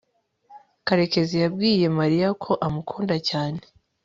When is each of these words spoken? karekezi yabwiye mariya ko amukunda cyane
karekezi 0.87 1.35
yabwiye 1.43 1.85
mariya 1.99 2.29
ko 2.43 2.51
amukunda 2.67 3.15
cyane 3.29 3.61